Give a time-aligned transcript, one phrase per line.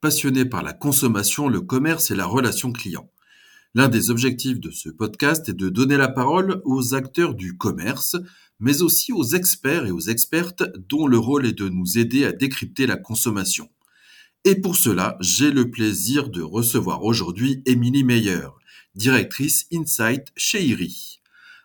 [0.00, 3.10] passionné par la consommation, le commerce et la relation client.
[3.74, 8.16] L'un des objectifs de ce podcast est de donner la parole aux acteurs du commerce,
[8.58, 12.32] mais aussi aux experts et aux expertes dont le rôle est de nous aider à
[12.32, 13.68] décrypter la consommation.
[14.44, 18.48] Et pour cela, j'ai le plaisir de recevoir aujourd'hui Émilie Meyer,
[18.94, 21.20] directrice Insight chez IRI.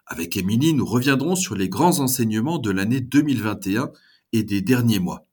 [0.06, 3.92] Avec Émilie, nous reviendrons sur les grands enseignements de l'année 2021
[4.34, 5.31] et des derniers mois.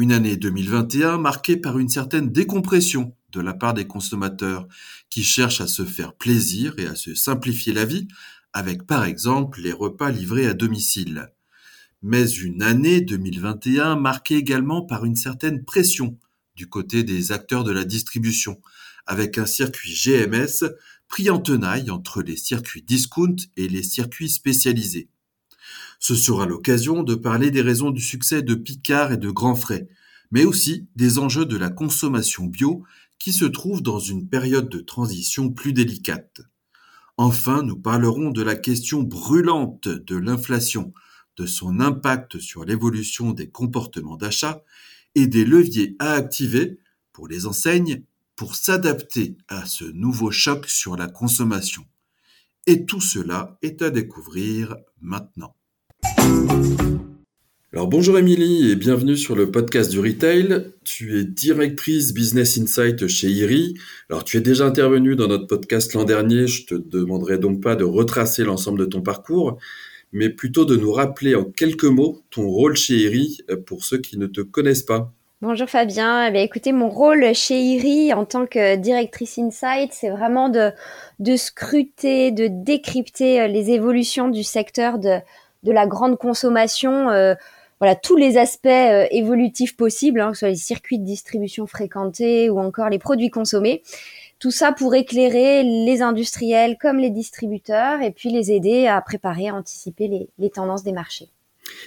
[0.00, 4.66] Une année 2021 marquée par une certaine décompression de la part des consommateurs
[5.10, 8.08] qui cherchent à se faire plaisir et à se simplifier la vie
[8.54, 11.28] avec par exemple les repas livrés à domicile.
[12.00, 16.18] Mais une année 2021 marquée également par une certaine pression
[16.56, 18.58] du côté des acteurs de la distribution,
[19.04, 20.64] avec un circuit GMS
[21.08, 25.10] pris en tenaille entre les circuits discount et les circuits spécialisés.
[26.00, 29.86] Ce sera l'occasion de parler des raisons du succès de Picard et de Grand Frais,
[30.30, 32.84] mais aussi des enjeux de la consommation bio
[33.18, 36.40] qui se trouve dans une période de transition plus délicate.
[37.18, 40.94] Enfin, nous parlerons de la question brûlante de l'inflation,
[41.36, 44.64] de son impact sur l'évolution des comportements d'achat
[45.14, 46.78] et des leviers à activer
[47.12, 48.04] pour les enseignes
[48.36, 51.84] pour s'adapter à ce nouveau choc sur la consommation.
[52.66, 55.54] Et tout cela est à découvrir maintenant.
[57.72, 60.72] Alors bonjour Émilie et bienvenue sur le podcast du retail.
[60.82, 63.74] Tu es directrice Business Insight chez IRI.
[64.08, 67.76] Alors tu es déjà intervenue dans notre podcast l'an dernier, je te demanderai donc pas
[67.76, 69.56] de retracer l'ensemble de ton parcours,
[70.12, 74.18] mais plutôt de nous rappeler en quelques mots ton rôle chez IRI pour ceux qui
[74.18, 75.12] ne te connaissent pas.
[75.40, 76.28] Bonjour Fabien.
[76.34, 80.72] Eh écoutez, mon rôle chez IRI en tant que directrice Insight, c'est vraiment de,
[81.36, 85.20] scruter, de décrypter les évolutions du secteur de,
[85.62, 87.34] de la grande consommation, euh,
[87.80, 91.66] voilà tous les aspects euh, évolutifs possibles, hein, que ce soit les circuits de distribution
[91.66, 93.82] fréquentés ou encore les produits consommés.
[94.38, 99.48] Tout ça pour éclairer les industriels comme les distributeurs et puis les aider à préparer,
[99.48, 101.28] à anticiper les, tendances des marchés.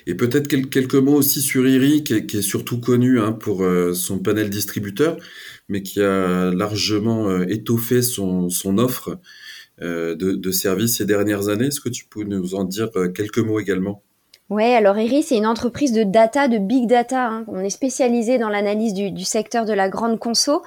[0.07, 4.19] Et peut-être quelques mots aussi sur IRI, qui est, surtout connu hein, pour euh, son
[4.19, 5.17] panel distributeur,
[5.67, 9.19] mais qui a largement étoffé son, offre
[9.81, 11.65] euh, de, services ces dernières années.
[11.65, 14.03] Est-ce que tu peux nous en dire euh, quelques mots également?
[14.49, 17.27] Oui, alors Iris, c'est une entreprise de data, de big data.
[17.27, 17.45] Hein.
[17.47, 20.61] On est spécialisé dans l'analyse du, secteur de la grande conso.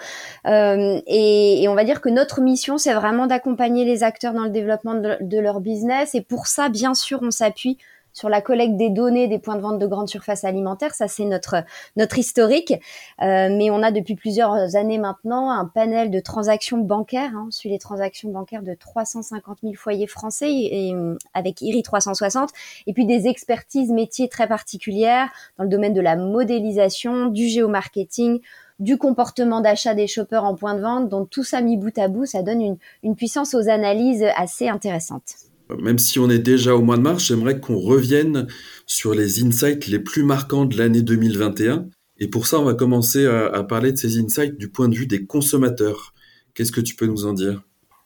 [0.46, 4.50] Euh, et, on va dire que notre mission, c'est vraiment d'accompagner les acteurs dans le
[4.50, 6.14] développement de, leur business.
[6.14, 7.76] Et pour ça, bien sûr, on s'appuie
[8.16, 10.94] sur la collecte des données des points de vente de grande surface alimentaire.
[10.94, 11.56] Ça, c'est notre
[11.96, 12.72] notre historique.
[13.20, 17.32] Euh, mais on a depuis plusieurs années maintenant un panel de transactions bancaires.
[17.34, 17.44] Hein.
[17.48, 20.94] On suit les transactions bancaires de 350 000 foyers français et,
[21.34, 22.50] avec IRI 360.
[22.86, 25.28] Et puis des expertises métiers très particulières
[25.58, 28.40] dans le domaine de la modélisation, du géomarketing,
[28.78, 31.10] du comportement d'achat des shoppers en point de vente.
[31.10, 34.68] Donc tout ça mis bout à bout, ça donne une, une puissance aux analyses assez
[34.68, 35.45] intéressante.
[35.78, 38.46] Même si on est déjà au mois de mars, j'aimerais qu'on revienne
[38.86, 41.86] sur les insights les plus marquants de l'année 2021.
[42.18, 45.06] Et pour ça, on va commencer à, parler de ces insights du point de vue
[45.06, 46.14] des consommateurs.
[46.54, 47.62] Qu'est-ce que tu peux nous en dire?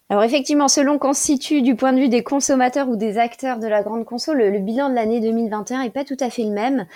[0.09, 3.61] Alors effectivement, selon qu'on se situe du point de vue des consommateurs ou des acteurs
[3.61, 6.51] de la grande conso, le, bilan de l'année 2021 est pas tout à fait le
[6.51, 6.87] même.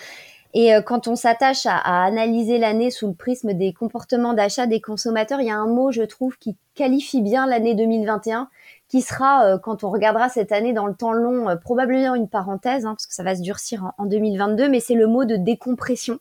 [0.53, 4.81] Et euh, quand on s'attache à, analyser l'année sous le prisme des comportements d'achat des
[4.81, 8.49] consommateurs, il y a un mot, je trouve, qui qualifie bien l'année 2021,
[8.87, 12.29] qui sera, euh, quand on regardera cette année dans le temps long, euh, probablement une
[12.29, 15.35] parenthèse, hein, parce que ça va se durcir en, 2022, mais c'est le mot de
[15.35, 16.19] décompression.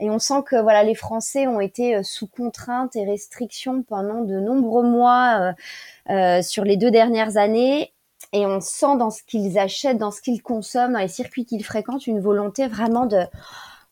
[0.00, 4.22] Et on sent que voilà, les Français ont été euh, sous contraintes et restrictions pendant
[4.22, 5.54] de nombreux mois
[6.10, 7.92] euh, sur les deux dernières années.
[8.32, 11.64] Et on sent dans ce qu'ils achètent, dans ce qu'ils consomment, dans les circuits qu'ils
[11.64, 13.22] fréquentent, une volonté vraiment de,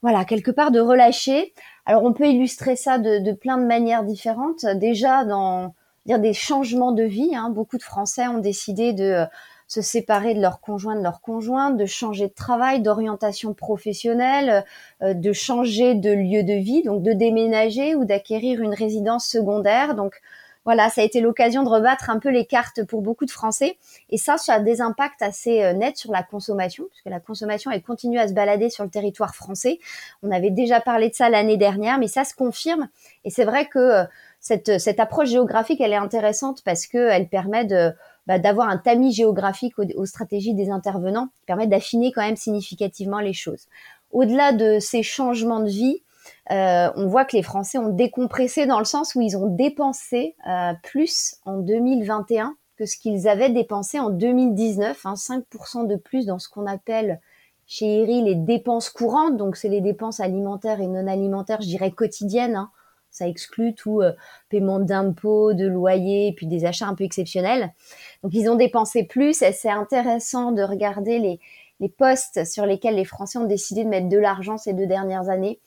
[0.02, 1.55] voilà, quelque part de relâcher.
[1.87, 4.66] Alors on peut illustrer ça de, de plein de manières différentes.
[4.66, 5.75] Déjà dans
[6.06, 7.34] dire des changements de vie.
[7.34, 7.50] Hein.
[7.50, 9.26] Beaucoup de Français ont décidé de euh,
[9.69, 14.64] se séparer de leur conjoint, de leur conjoint, de changer de travail, d'orientation professionnelle,
[15.02, 19.94] euh, de changer de lieu de vie, donc de déménager ou d'acquérir une résidence secondaire.
[19.94, 20.20] Donc
[20.64, 23.78] voilà, ça a été l'occasion de rebattre un peu les cartes pour beaucoup de Français.
[24.10, 27.70] Et ça, ça a des impacts assez euh, nets sur la consommation, puisque la consommation,
[27.70, 29.78] elle continue à se balader sur le territoire français.
[30.22, 32.88] On avait déjà parlé de ça l'année dernière, mais ça se confirme.
[33.25, 34.05] Et c'est vrai que
[34.42, 37.64] cette, cette approche géographique, elle est intéressante parce qu'elle permet
[38.26, 43.20] bah, d'avoir un tamis géographique aux, stratégies des intervenants, qui permet d'affiner quand même significativement
[43.20, 43.68] les choses.
[44.10, 46.02] Au-delà de ces changements de vie,
[46.50, 50.34] euh, on voit que les Français ont décompressé dans le sens où ils ont dépensé
[50.48, 56.26] euh, plus en 2021 que ce qu'ils avaient dépensé en 2019, hein, 5% de plus
[56.26, 57.20] dans ce qu'on appelle
[57.66, 61.92] chez ERI les dépenses courantes, donc c'est les dépenses alimentaires et non alimentaires, je dirais
[61.92, 62.56] quotidiennes.
[62.56, 62.70] Hein.
[63.12, 64.12] Ça exclut tout euh,
[64.48, 67.72] paiement d'impôts, de loyers, puis des achats un peu exceptionnels.
[68.24, 71.38] Donc ils ont dépensé plus et c'est intéressant de regarder les,
[71.78, 75.28] les postes sur lesquels les Français ont décidé de mettre de l'argent ces deux dernières
[75.28, 75.60] années.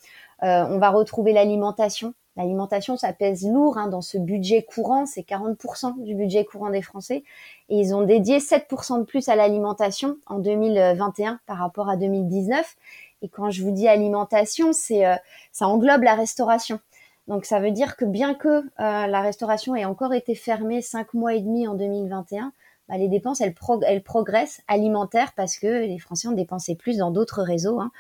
[0.43, 2.13] Euh, on va retrouver l'alimentation.
[2.37, 6.81] L'alimentation, ça pèse lourd hein, dans ce budget courant, c'est 40% du budget courant des
[6.81, 7.23] Français.
[7.69, 12.75] Et ils ont dédié 7% de plus à l'alimentation en 2021 par rapport à 2019.
[13.21, 15.15] Et quand je vous dis alimentation, c'est euh,
[15.53, 16.79] ça englobe la restauration.
[17.27, 21.13] Donc ça veut dire que bien que euh, la restauration ait encore été fermée cinq
[21.13, 22.53] mois et demi en 2021,
[22.87, 23.55] bah, les dépenses elles,
[23.87, 27.79] elles progressent alimentaires parce que les Français ont dépensé plus dans d'autres réseaux.
[27.79, 27.91] Hein.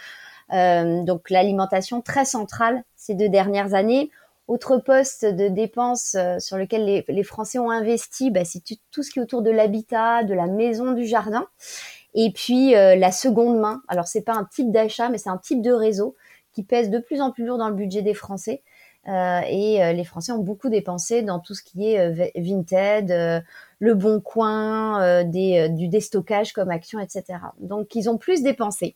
[0.53, 4.11] Euh, donc l'alimentation très centrale ces deux dernières années.
[4.47, 8.61] Autre poste de dépenses euh, sur lequel les, Français ont investi, bah, c'est
[8.91, 11.47] tout ce qui est autour de l'habitat, de la maison, du jardin.
[12.13, 13.81] Et puis euh, la seconde main.
[13.87, 16.15] Alors c'est pas un type d'achat, mais c'est un type de réseau
[16.53, 18.61] qui pèse de plus en plus lourd dans le budget des Français.
[19.07, 23.43] Euh, et les Français ont beaucoup dépensé dans tout ce qui est Vinted,
[23.79, 27.39] le Bon Coin, du déstockage comme action, etc.
[27.59, 28.95] Donc ils ont plus dépensé.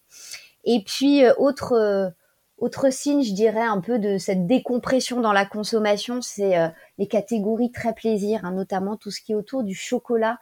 [0.66, 2.10] Et puis euh, autre euh,
[2.58, 6.68] autre signe, je dirais, un peu de cette décompression dans la consommation, c'est euh,
[6.98, 10.40] les catégories très plaisir, hein, notamment tout ce qui est autour du chocolat,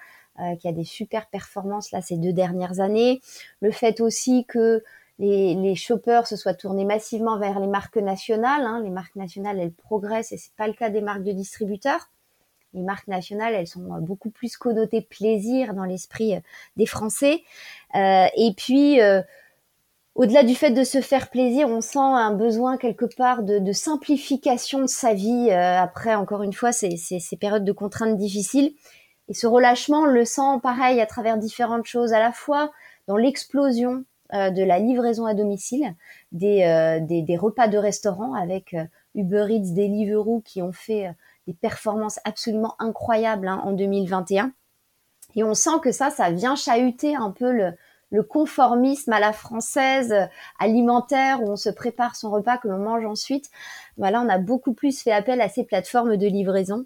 [0.59, 3.21] qui a des super performances là ces deux dernières années.
[3.59, 4.83] Le fait aussi que
[5.19, 8.63] les, les shoppers se soient tournés massivement vers les marques nationales.
[8.63, 8.81] Hein.
[8.83, 12.09] Les marques nationales, elles progressent et c'est pas le cas des marques de distributeurs.
[12.73, 16.35] Les marques nationales, elles sont beaucoup plus connotées plaisir dans l'esprit
[16.75, 17.43] des Français.
[17.95, 18.99] et puis
[20.17, 24.81] au-delà du fait de se faire plaisir, on sent un besoin quelque part de, simplification
[24.81, 28.73] de sa vie euh, après, encore une fois, ces, ces, périodes de contraintes difficiles.
[29.29, 32.71] Et ce relâchement, on le sent pareil à travers différentes choses, à la fois
[33.07, 34.03] dans l'explosion euh,
[34.33, 35.95] de la livraison à domicile,
[36.31, 38.75] des, euh, des, repas de restaurant avec
[39.15, 41.13] Uber Eats, Deliveroo qui ont fait
[41.47, 44.51] des performances absolument incroyables hein, en 2021.
[45.35, 50.11] Et on sent que ça, ça vient chahuter un peu le, conformisme à la française
[50.11, 50.25] euh,
[50.59, 53.49] alimentaire où on se prépare son repas que l'on mange ensuite.
[53.97, 56.85] Voilà, on a beaucoup plus fait appel à ces plateformes de livraison.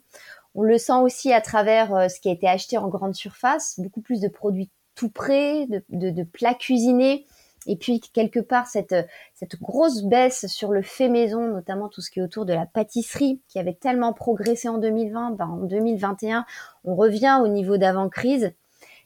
[0.55, 3.79] On le sent aussi à travers euh, ce qui a été acheté en grande surface,
[3.79, 7.25] beaucoup plus de produits tout prêts, de, plats cuisinés.
[7.67, 8.95] Et puis quelque part cette,
[9.35, 12.65] cette grosse baisse sur le fait maison, notamment tout ce qui est autour de la
[12.65, 16.45] pâtisserie, qui avait tellement progressé en 2020, ben en 2021,
[16.85, 18.53] on revient au niveau d'avant crise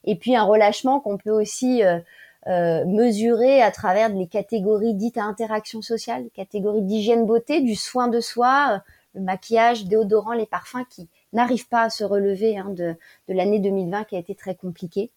[0.06, 2.00] et puis un relâchement qu'on peut aussi euh,
[2.48, 8.08] euh, mesurer à travers les catégories dites à interaction sociale, catégories d'hygiène beauté, du soin
[8.08, 8.84] de soi,
[9.16, 12.96] le maquillage, déodorant, les parfums qui n'arrivent pas à se relever hein, de,
[13.28, 15.10] de l'année 2020 qui a été très compliquée.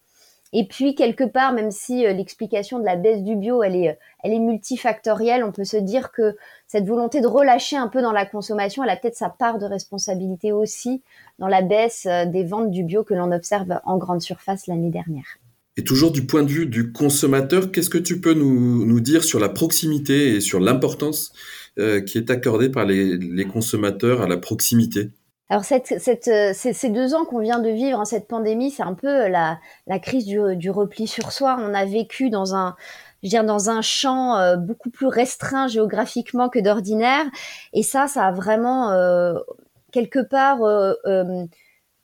[0.51, 3.99] Et puis quelque part, même si euh, l'explication de la baisse du bio, elle est,
[4.23, 6.35] elle est multifactorielle, on peut se dire que
[6.67, 9.65] cette volonté de relâcher un peu dans la consommation, elle a peut-être sa part de
[9.65, 11.03] responsabilité aussi
[11.37, 14.89] dans la baisse euh, des ventes du bio que l'on observe en grande surface l'année
[14.89, 15.37] dernière.
[15.77, 19.23] Et toujours du point de vue du consommateur, qu'est-ce que tu peux nous, nous dire
[19.23, 21.31] sur la proximité et sur l'importance
[21.77, 25.11] euh, qui est accordée par les consommateurs à la proximité?
[25.49, 28.83] Alors cette, cette, euh, ces, deux ans qu'on vient de vivre, hein, cette pandémie, c'est
[28.83, 31.57] un peu la, la crise du, du, repli sur soi.
[31.59, 32.75] On a vécu dans un,
[33.23, 37.25] je veux dire, dans un champ euh, beaucoup plus restreint géographiquement que d'ordinaire,
[37.73, 39.39] et ça, ça a vraiment euh,
[39.91, 40.59] quelque part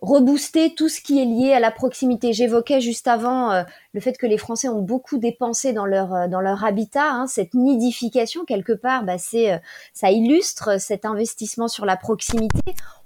[0.01, 2.33] rebooster tout ce qui est lié à la proximité.
[2.33, 6.27] J'évoquais juste avant euh, le fait que les Français ont beaucoup dépensé dans leur euh,
[6.27, 7.09] dans leur habitat.
[7.09, 9.57] Hein, cette nidification quelque part, bah, c'est euh,
[9.93, 12.59] ça illustre cet investissement sur la proximité.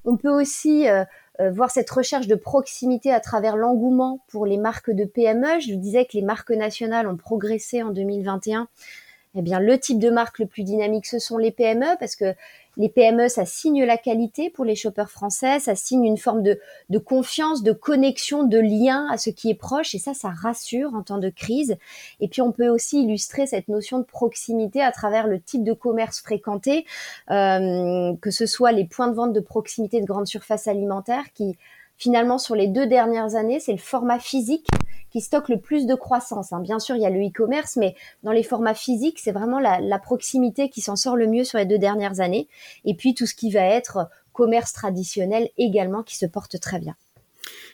[0.06, 0.86] On peut aussi
[1.52, 5.60] voir cette recherche de proximité à travers l'engouement pour les marques de PME.
[5.60, 8.68] Je vous disais que les marques nationales ont progressé en 2021
[9.36, 12.34] eh bien, le type de marque le plus dynamique, ce sont les PME, parce que
[12.78, 16.58] les PME, ça signe la qualité pour les shoppers français, ça signe une forme de,
[16.98, 21.04] confiance, de connexion, de lien à ce qui est proche, et ça, ça rassure en
[21.04, 21.78] temps de crise.
[22.22, 25.74] Et puis, on peut aussi illustrer cette notion de proximité à travers le type de
[25.74, 26.86] commerce fréquenté,
[27.30, 31.58] euh, que ce soit les points de vente de proximité de grandes surfaces alimentaires qui
[32.00, 34.68] finalement, sur les deux dernières années, c'est le format physique
[35.12, 36.54] qui stocke le plus de croissance.
[36.54, 36.62] Hein.
[36.62, 40.00] Bien sûr, il y a le e-commerce, mais dans les formats physiques, c'est vraiment la,
[40.00, 42.48] proximité qui s'en sort le mieux sur les deux dernières années.
[42.86, 46.96] Et puis, tout ce qui va être commerce traditionnel également qui se porte très bien.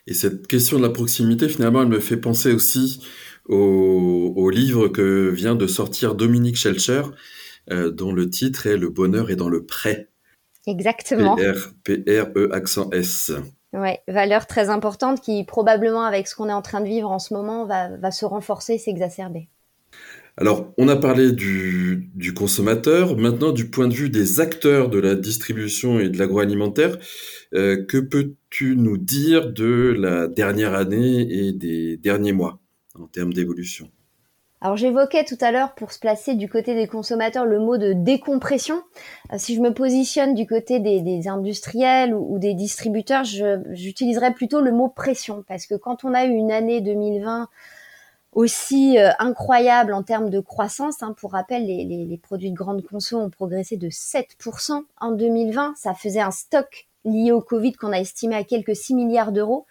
[0.08, 3.05] Et cette question de la proximité, finalement, elle me fait penser aussi
[3.48, 7.03] au, livre que vient de sortir Dominique Schelcher,
[7.72, 10.10] euh, dont le titre est Le bonheur est dans le prêt.
[10.65, 11.36] Exactement.
[11.84, 13.32] P-R-E accent S.
[13.75, 17.20] Ouais, valeur très importante qui probablement avec ce qu'on est en train de vivre en
[17.20, 19.50] ce moment va, se renforcer, s'exacerber.
[20.38, 25.00] Alors, on a parlé du, du, consommateur, maintenant du point de vue des acteurs de
[25.00, 26.98] la distribution et de l'agroalimentaire,
[27.53, 32.60] euh, que peux-tu nous dire de la dernière année et des derniers mois
[32.96, 33.89] en termes d'évolution?
[34.65, 37.93] Alors j'évoquais tout à l'heure pour se placer du côté des consommateurs le mot de
[37.93, 38.81] décompression.
[39.31, 44.72] Euh, si je me positionne du côté des, industriels ou, des distributeurs, j'utiliserais plutôt le
[44.72, 47.48] mot pression parce que quand on a eu une année 2020
[48.31, 51.03] aussi euh, incroyable en termes de croissance.
[51.03, 51.13] Hein.
[51.15, 55.75] Pour rappel, les, produits de grande conso ont progressé de 7% en 2020.
[55.77, 59.67] Ça faisait un stock lié au Covid qu'on a estimé à quelques 6 milliards d'euros.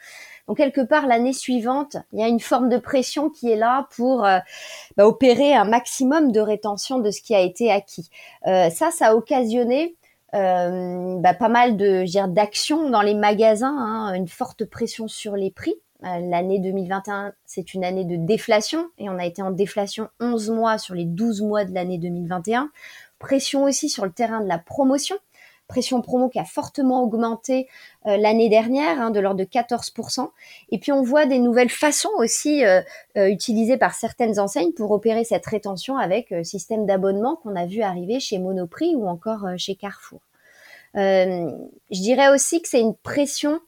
[0.47, 3.89] Donc quelque part, l'année suivante, il y a une forme de pression qui est là
[3.97, 4.39] pour euh,
[4.97, 8.11] bah, opérer un maximum de rétention de ce qui a été acquis.
[8.47, 9.97] Euh, ça, ça a occasionné
[10.35, 15.51] euh, bah, pas mal de d'actions dans les magasins, hein, une forte pression sur les
[15.51, 15.75] prix.
[16.03, 20.51] Euh, l'année 2021, c'est une année de déflation et on a été en déflation 11
[20.51, 22.71] mois sur les 12 mois de l'année 2021.
[23.19, 25.17] Pression aussi sur le terrain de la promotion.
[25.67, 27.69] Pression promo qui a fortement augmenté
[28.07, 30.29] euh, l'année dernière, hein, de l'ordre de 14%.
[30.71, 32.83] Et puis on voit des nouvelles façons aussi euh,
[33.17, 38.21] utilisées par certaines enseignes pour opérer cette rétention avec système d'abonnement qu'on a vu arriver
[38.21, 40.21] chez Monoprix ou encore chez Carrefour.
[40.95, 41.51] je
[41.91, 43.61] dirais aussi que c'est une pression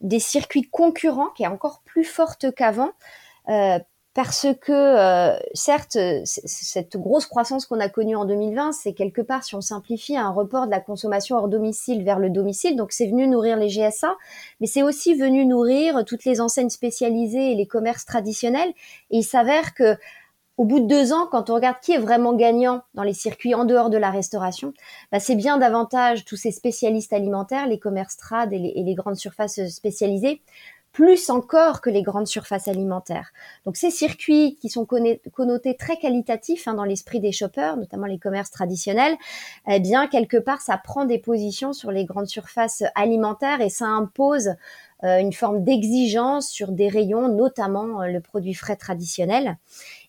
[0.00, 2.92] des circuits concurrents qui est encore plus forte qu'avant.
[4.14, 9.42] Parce que euh, certes, cette grosse croissance qu'on a connue en 2020, c'est quelque part,
[9.42, 12.76] si on simplifie, un report de la consommation hors domicile vers le domicile.
[12.76, 14.14] Donc c'est venu nourrir les GSA,
[14.60, 18.72] mais c'est aussi venu nourrir toutes les enseignes spécialisées et les commerces traditionnels.
[19.10, 19.96] Et il s'avère que
[20.56, 23.54] au bout de deux ans, quand on regarde qui est vraiment gagnant dans les circuits
[23.54, 24.72] en dehors de la restauration,
[25.10, 29.68] bah c'est bien davantage tous ces spécialistes alimentaires, les commerces trad et les, grandes surfaces
[29.68, 30.42] spécialisées,
[30.94, 33.32] plus encore que les grandes surfaces alimentaires.
[33.66, 38.18] Donc ces circuits qui sont connotés très qualitatifs hein, dans l'esprit des shoppers, notamment les
[38.18, 39.16] commerces traditionnels,
[39.68, 43.86] eh bien quelque part ça prend des positions sur les grandes surfaces alimentaires et ça
[43.86, 44.54] impose
[45.02, 49.58] euh, une forme d'exigence sur des rayons, notamment euh, le produit frais traditionnel.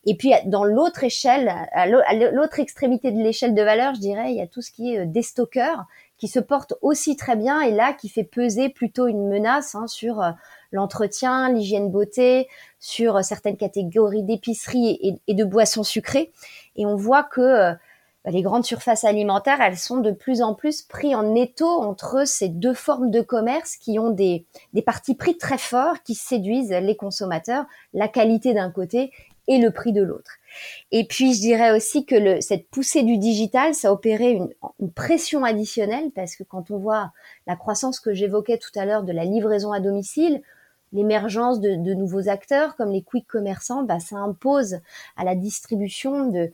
[0.05, 4.37] Et puis dans l'autre échelle, à l'autre extrémité de l'échelle de valeur, je dirais, il
[4.37, 5.83] y a tout ce qui est euh, des stockers
[6.17, 9.87] qui se portent aussi très bien et là qui fait peser plutôt une menace hein,
[9.87, 10.31] sur euh,
[10.71, 12.47] l'entretien, l'hygiène beauté,
[12.79, 16.31] sur euh, certaines catégories d'épicerie et, de boissons sucrées.
[16.75, 20.81] Et on voit que bah, les grandes surfaces alimentaires, elles sont de plus en plus
[20.81, 25.37] pris en étau entre ces deux formes de commerce qui ont des, des partis pris
[25.37, 29.11] très forts, qui séduisent les consommateurs, la qualité d'un côté
[29.47, 30.31] et le prix de l'autre.
[30.91, 34.49] Et puis, je dirais aussi que le, cette poussée du digital, ça a opéré une,
[34.79, 37.11] une, pression additionnelle parce que quand on voit
[37.47, 40.41] la croissance que j'évoquais tout à l'heure de la livraison à domicile,
[40.93, 44.79] l'émergence de, de, nouveaux acteurs comme les quick commerçants, bah, ça impose
[45.17, 46.51] à la distribution de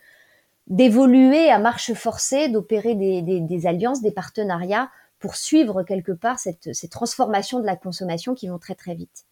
[0.67, 6.39] d'évoluer à marche forcée, d'opérer des, des, des, alliances, des partenariats pour suivre quelque part
[6.39, 9.25] cette, ces transformations de la consommation qui vont très très vite.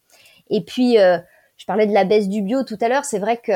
[0.50, 1.18] Et puis, euh,
[1.60, 3.06] je parlais de la baisse du bio tout à l'heure.
[3.06, 3.51] C'est vrai que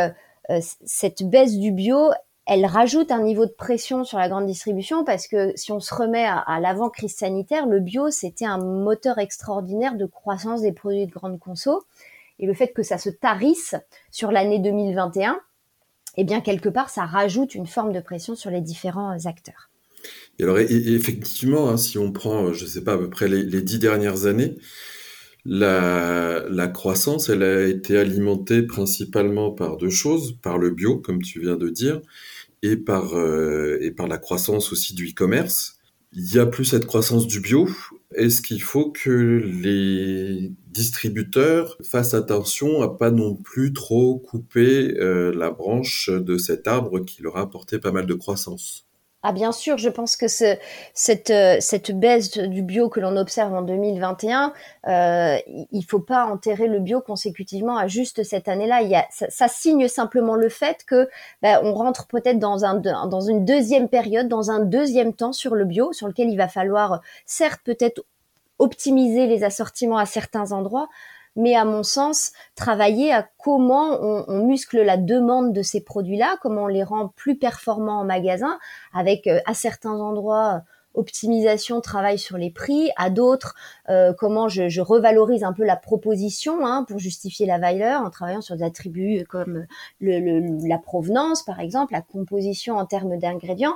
[0.49, 2.11] euh, cette baisse du bio,
[2.45, 5.95] elle rajoute un niveau de pression sur la grande distribution parce que si on se
[5.95, 11.11] remet à, l'avant-crise sanitaire, le bio, c'était un moteur extraordinaire de croissance des produits de
[11.11, 11.83] grande conso.
[12.39, 13.75] Et le fait que ça se tarisse
[14.11, 15.39] sur l'année 2021,
[16.17, 19.69] eh bien, quelque part, ça rajoute une forme de pression sur les différents acteurs.
[20.39, 23.61] Et alors, effectivement, hein, si on prend, je ne sais pas, à peu près les
[23.61, 24.57] dix dernières années,
[25.45, 31.41] la, croissance, elle a été alimentée principalement par deux choses, par le bio, comme tu
[31.41, 32.01] viens de dire,
[32.61, 35.77] et par, euh, la croissance aussi du e-commerce.
[36.13, 37.67] Il y a plus cette croissance du bio.
[38.15, 45.33] Est-ce qu'il faut que les distributeurs fassent attention à pas non plus trop couper euh,
[45.35, 48.87] la branche de cet arbre qui leur a apporté pas mal de croissance?
[49.25, 53.61] Ah bien sûr, je pense que euh, cette baisse du bio que l'on observe en
[53.61, 54.53] 2021,
[54.87, 55.37] euh,
[55.71, 58.81] il faut pas enterrer le bio consécutivement à juste cette année-là.
[58.81, 61.09] Il y a, ça, signe simplement le fait que
[61.41, 65.93] ben, on rentre peut-être dans une deuxième période, dans un deuxième temps sur le bio,
[65.93, 68.03] sur lequel il va falloir certes peut-être
[68.59, 70.89] optimiser les assortiments à certains endroits,
[71.35, 76.63] mais à mon sens, travailler à comment on, muscle la demande de ces produits-là, comment
[76.63, 78.59] on les rend plus performants en magasin,
[78.93, 80.61] avec euh, à certains endroits
[80.95, 83.55] optimisation travaille sur les prix, à d'autres
[83.89, 88.41] euh, comment je, revalorise un peu la proposition hein, pour justifier la valeur en travaillant
[88.41, 89.65] sur des attributs comme
[90.01, 93.75] la provenance par exemple, la composition en termes d'ingrédients.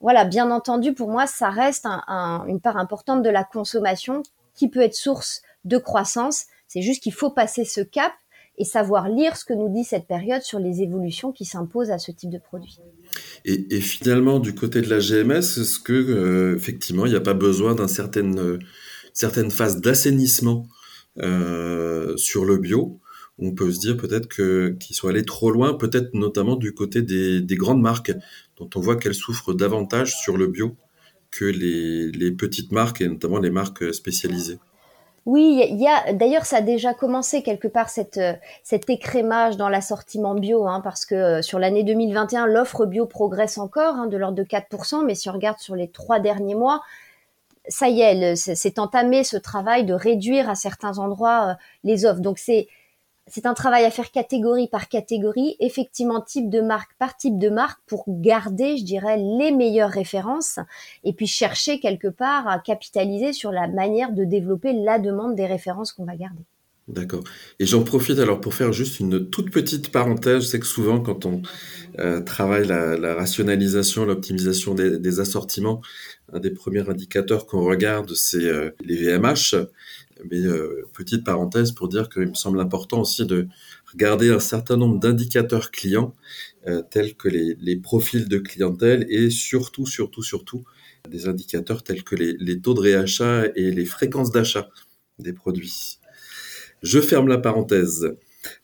[0.00, 4.22] Voilà, bien entendu, pour moi, ça reste une part importante de la consommation
[4.54, 6.46] qui peut être source de croissance.
[6.72, 8.12] C'est juste qu'il faut passer ce cap
[8.56, 11.98] et savoir lire ce que nous dit cette période sur les évolutions qui s'imposent à
[11.98, 12.78] ce type de produit.
[13.44, 17.34] Et, finalement, du côté de la GMS, est-ce que euh, effectivement, il n'y a pas
[17.34, 18.60] besoin d'une certaine,
[19.12, 20.68] certaine phase d'assainissement
[21.18, 23.00] euh, sur le bio?
[23.38, 27.40] On peut se dire peut-être qu'ils sont allés trop loin, peut-être notamment du côté des,
[27.40, 28.12] des, grandes marques,
[28.58, 30.76] dont on voit qu'elles souffrent davantage sur le bio
[31.32, 34.58] que les petites marques et notamment les marques spécialisées.
[35.26, 39.56] Oui, il y a d'ailleurs ça a déjà commencé quelque part cette, euh, cet écrémage
[39.58, 44.06] dans l'assortiment bio, hein, parce que euh, sur l'année 2021, l'offre bio progresse encore hein,
[44.06, 46.82] de l'ordre de 4%, mais si on regarde sur les trois derniers mois,
[47.68, 52.20] ça y est, c'est entamé ce travail de réduire à certains endroits euh, les offres.
[52.20, 52.68] Donc c'est
[53.30, 57.48] c'est un travail à faire catégorie par catégorie, effectivement type de marque par type de
[57.48, 60.58] marque pour garder, je dirais, les meilleures références
[61.04, 65.46] et puis chercher quelque part à capitaliser sur la manière de développer la demande des
[65.46, 66.42] références qu'on va garder.
[66.88, 67.22] D'accord.
[67.60, 70.42] Et j'en profite alors pour faire juste une toute petite parenthèse.
[70.42, 71.42] Je sais que souvent, quand on
[72.00, 75.80] euh, travaille la, rationalisation, l'optimisation des, assortiments,
[76.32, 79.54] un des premiers indicateurs qu'on regarde, c'est euh, les VMH.
[80.30, 83.48] Mais euh, petite parenthèse pour dire qu'il me semble important aussi de
[83.92, 86.14] regarder un certain nombre d'indicateurs clients,
[86.66, 90.64] euh, tels que les, profils de clientèle et surtout, surtout, surtout,
[91.08, 94.68] des indicateurs tels que les, taux de réachat et les fréquences d'achat
[95.18, 95.98] des produits.
[96.82, 98.14] Je ferme la parenthèse.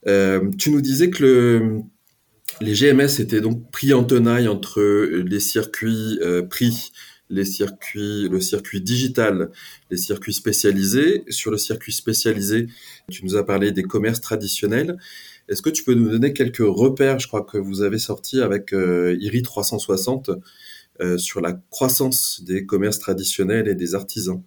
[0.07, 1.81] Euh, tu nous disais que le,
[2.61, 6.91] les GMS étaient donc pris en tenaille entre les circuits prix
[7.29, 9.51] les circuits, le circuit digital,
[9.91, 11.23] les circuits spécialisés.
[11.29, 12.67] Sur le circuit spécialisé,
[13.11, 14.97] tu nous as parlé des commerces traditionnels.
[15.49, 18.73] Est-ce que tu peux nous donner quelques repères Je crois que vous avez sorti avec
[18.73, 20.31] euh, IRI 360
[20.99, 24.41] euh, sur la croissance des commerces traditionnels et des artisans?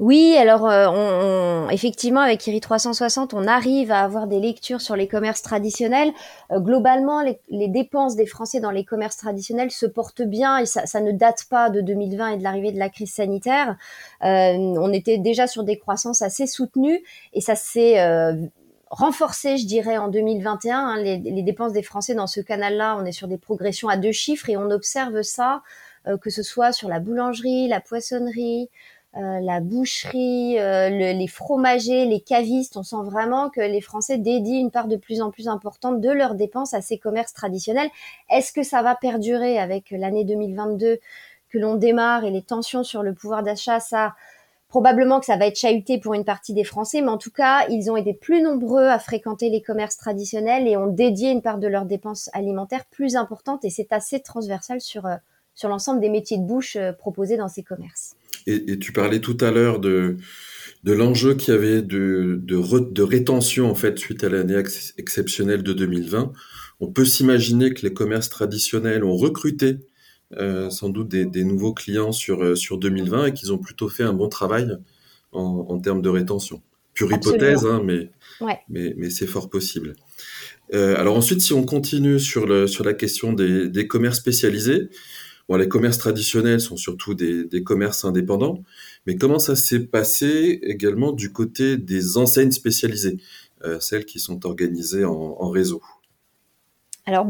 [0.00, 4.96] Oui, alors euh, on, effectivement avec IRI 360, on arrive à avoir des lectures sur
[4.96, 6.12] les commerces traditionnels.
[6.50, 11.00] Euh, globalement, les, dépenses des Français dans les commerces traditionnels se portent bien et ça,
[11.00, 13.76] ne date pas de 2020 et de l'arrivée de la crise sanitaire.
[14.24, 17.00] Euh, on était déjà sur des croissances assez soutenues
[17.32, 18.04] et ça s'est
[18.90, 20.76] renforcé, je dirais, en 2021.
[20.76, 23.96] Hein, les, les, dépenses des Français dans ce canal-là, on est sur des progressions à
[23.96, 25.62] deux chiffres et on observe ça,
[26.20, 28.70] que ce soit sur la boulangerie, la poissonnerie.
[29.16, 34.58] Euh, la boucherie, euh, les fromagers, les cavistes, on sent vraiment que les Français dédient
[34.58, 37.90] une part de plus en plus importante de leurs dépenses à ces commerces traditionnels.
[38.28, 40.98] Est-ce que ça va perdurer avec l'année 2022
[41.48, 43.78] que l'on démarre et les tensions sur le pouvoir d'achat?
[43.78, 44.14] Ça,
[44.66, 47.68] probablement que ça va être chahuté pour une partie des Français, mais en tout cas,
[47.68, 51.58] ils ont été plus nombreux à fréquenter les commerces traditionnels et ont dédié une part
[51.58, 55.14] de leurs dépenses alimentaires plus importante et c'est assez transversal sur, euh,
[55.54, 58.16] sur l'ensemble des métiers de bouche proposés dans ces commerces.
[58.46, 60.16] Et, tu parlais tout à l'heure de,
[60.84, 64.60] de l'enjeu qu'il y avait de, de, de, rétention en fait suite à l'année
[64.98, 66.32] exceptionnelle de 2020.
[66.80, 69.78] On peut s'imaginer que les commerces traditionnels ont recruté
[70.36, 73.88] euh, sans doute des, des, nouveaux clients sur, euh, sur 2020 et qu'ils ont plutôt
[73.88, 74.76] fait un bon travail
[75.32, 76.60] en, en termes de rétention.
[76.92, 78.10] Pure hypothèse, hein, mais,
[78.68, 79.94] mais, mais c'est fort possible.
[80.72, 84.88] Euh, alors ensuite, si on continue sur, le, sur la question des, des commerces spécialisés,
[85.48, 88.60] Bon, les commerces traditionnels sont surtout des, commerces indépendants,
[89.06, 93.18] mais comment ça s'est passé également du côté des enseignes spécialisées,
[93.64, 95.82] euh, celles qui sont organisées en, réseau?
[97.04, 97.26] Alors,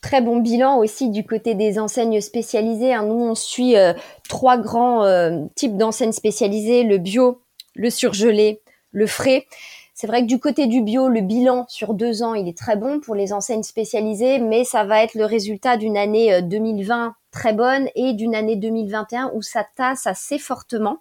[0.00, 2.94] très bon bilan aussi du côté des enseignes spécialisées.
[2.94, 3.06] Hein.
[3.06, 3.94] Nous, on suit euh,
[4.28, 7.42] trois grands euh, types d'enseignes spécialisées, le bio,
[7.74, 8.60] le surgelé,
[8.92, 9.46] le frais.
[9.94, 12.76] C'est vrai que du côté du bio, le bilan sur deux ans, il est très
[12.76, 17.52] bon pour les enseignes spécialisées, mais ça va être le résultat d'une année 2020 très
[17.52, 20.98] bonne et d'une année 2021 où ça tasse assez fortement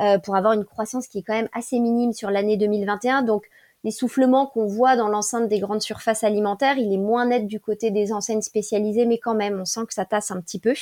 [0.00, 3.22] euh, pour avoir une croissance qui est quand même assez minime sur l'année 2021.
[3.22, 3.48] Donc
[3.84, 7.90] l'essoufflement qu'on voit dans l'enceinte des grandes surfaces alimentaires, il est moins net du côté
[7.90, 10.74] des enseignes spécialisées, mais quand même, on sent que ça tasse un petit peu.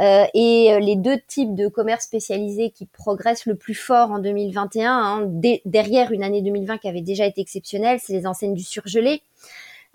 [0.00, 4.18] Euh, et euh, les deux types de commerce spécialisés qui progressent le plus fort en
[4.18, 5.30] 2021, hein,
[5.64, 9.22] derrière une année 2020 qui avait déjà été exceptionnelle, c'est les enseignes du surgelé.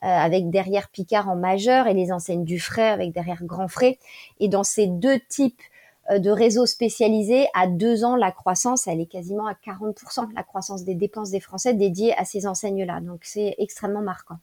[0.01, 3.99] Euh, avec derrière Picard en majeur et les enseignes du frais avec derrière Grand Frais.
[4.39, 5.59] Et dans ces deux types
[6.09, 10.43] euh, de réseaux spécialisés, à deux ans, la croissance, elle est quasiment à 40%, la
[10.43, 13.01] croissance des dépenses des Français dédiées à ces enseignes-là.
[13.01, 14.37] Donc c'est extrêmement marquant.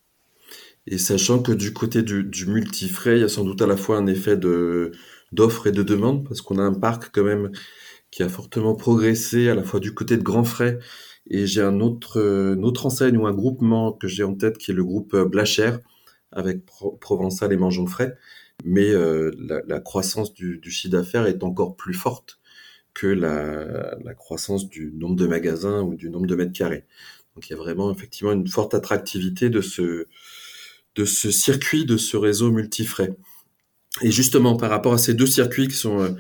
[0.87, 3.79] Et sachant que du côté du, du multifrais, il y a sans doute à la
[3.79, 4.92] fois un effet de,
[5.33, 7.51] d'offres et de demandes parce qu'on a un parc quand même
[8.11, 10.79] qui a fortement progressé à la fois du côté de Grand Frais
[11.29, 14.71] et j'ai un autre, une autre enseigne ou un groupement que j'ai en tête qui
[14.71, 15.81] est le groupe Blachère
[16.33, 16.65] avec
[17.01, 18.17] Provençal et Mangeons Frais.
[18.65, 19.33] Mais euh,
[19.67, 22.41] la, croissance du, du chiffre d'affaires est encore plus forte
[22.95, 26.87] que la, la, croissance du nombre de magasins ou du nombre de mètres carrés.
[27.35, 30.07] Donc il y a vraiment effectivement une forte attractivité de ce,
[30.95, 33.15] de ce circuit, de ce réseau multifrais.
[34.01, 36.17] Et justement, par rapport à ces deux circuits qui sont,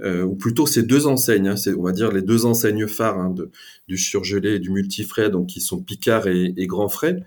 [0.00, 3.30] euh, ou plutôt ces deux enseignes, hein, on va dire les deux enseignes phares hein,
[3.30, 3.50] de,
[3.88, 7.22] du surgelé et du multifrais, donc qui sont Picard et, et Grand Frais.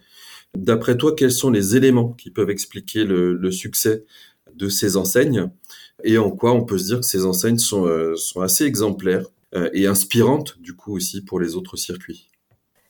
[0.56, 4.06] D'après toi, quels sont les éléments qui peuvent expliquer le, le succès
[4.56, 5.50] de ces enseignes
[6.04, 9.26] et en quoi on peut se dire que ces enseignes sont, euh, sont assez exemplaires
[9.56, 12.30] euh, et inspirantes du coup aussi pour les autres circuits?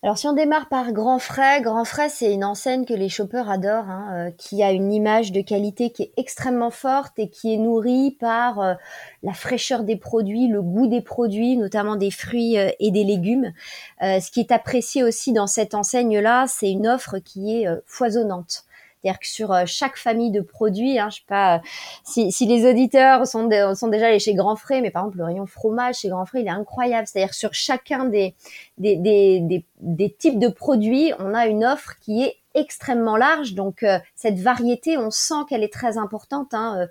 [0.03, 3.49] Alors si on démarre par Grand Frais, Grand Frais c'est une enseigne que les shoppers
[3.49, 7.51] adorent, hein, euh, qui a une image de qualité qui est extrêmement forte et qui
[7.51, 8.77] est nourrie par
[9.23, 13.51] la fraîcheur des produits, le goût des produits, notamment des fruits et des légumes.
[13.99, 18.66] ce qui est apprécié aussi dans cette enseigne-là, c'est une offre qui est foisonnante.
[19.07, 21.59] C'est-à-dire que sur euh, chaque famille de produits, hein, je sais pas euh,
[22.03, 25.45] si, les auditeurs sont, sont déjà allés chez Grand Frais, mais par exemple le rayon
[25.45, 27.07] fromage chez Grand Frais, il est incroyable.
[27.07, 28.35] C'est-à-dire sur chacun des
[28.77, 33.53] des, types de produits, on a une offre qui est extrêmement large.
[33.53, 36.53] Donc euh, cette variété, on sent qu'elle est très importante.
[36.53, 36.87] Hein,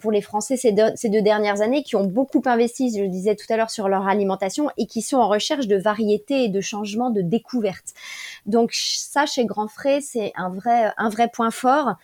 [0.00, 3.08] pour les Français ces deux, ces deux dernières années qui ont beaucoup investi, je le
[3.08, 6.48] disais tout à l'heure, sur leur alimentation et qui sont en recherche de variété et
[6.48, 7.94] de changement, de découverte.
[8.46, 11.94] Donc ça, chez Grand Frais, c'est un vrai, un vrai point fort.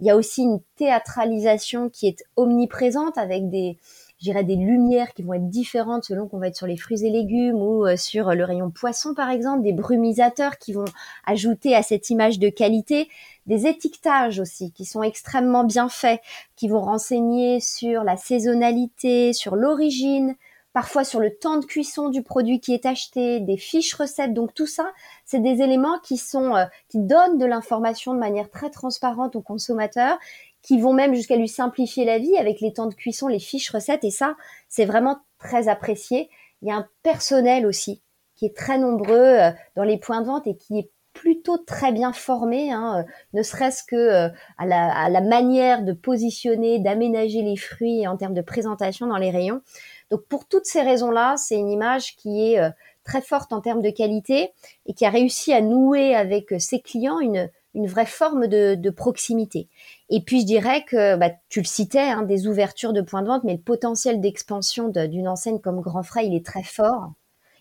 [0.00, 3.78] Il y a aussi une théâtralisation qui est omniprésente avec des,
[4.18, 7.10] j'irais des lumières qui vont être différentes selon qu'on va être sur les fruits et
[7.10, 10.84] légumes ou euh, sur le rayon poisson par exemple, des brumisateurs qui vont
[11.26, 13.08] ajouter à cette image de qualité
[13.46, 16.20] des étiquetages aussi qui sont extrêmement bien faits,
[16.56, 20.34] qui vont renseigner sur la saisonnalité, sur l'origine,
[20.76, 24.34] parfois sur le temps de cuisson du produit qui est acheté, des fiches recettes.
[24.34, 24.92] Donc tout ça,
[25.24, 29.40] c'est des éléments qui sont euh, qui donnent de l'information de manière très transparente au
[29.40, 30.18] consommateur,
[30.66, 33.70] qui vont même jusqu'à lui simplifier la vie avec les temps de cuisson, les fiches
[33.70, 34.34] recettes et ça,
[34.68, 36.28] c'est vraiment très apprécié.
[36.60, 38.02] Il y a un personnel aussi
[38.34, 41.92] qui est très nombreux euh, dans les points de vente et qui est plutôt très
[41.92, 47.56] bien formé, hein, euh, ne serait-ce que euh, à, la, manière de positionner, d'aménager les
[47.56, 49.62] fruits en termes de présentation dans les rayons.
[50.10, 52.60] Donc pour toutes ces raisons-là, c'est une image qui est
[53.04, 54.50] très forte en termes de qualité
[54.84, 59.68] et qui a réussi à nouer avec ses clients une vraie forme de, proximité.
[60.08, 63.28] Et puis je dirais que bah, tu le citais, hein, des ouvertures de points de
[63.28, 67.12] vente, mais le potentiel d'expansion d'une enseigne comme Grand Frais, il est très fort.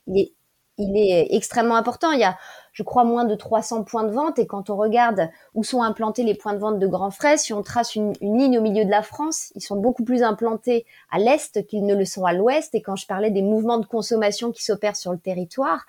[0.08, 0.34] Il est,
[0.78, 2.12] il est extrêmement important.
[2.12, 2.38] Il y a
[2.76, 4.38] je crois, moins de 300 points de vente.
[4.38, 7.54] Et quand on regarde où sont implantés les points de vente de Grand Frais, si
[7.54, 11.18] on trace une, ligne au milieu de la France, ils sont beaucoup plus implantés à
[11.18, 12.76] l'est qu'ils ne le sont à l'ouest.
[12.76, 15.86] Et quand je parlais des mouvements de consommation qui s'opèrent sur le territoire,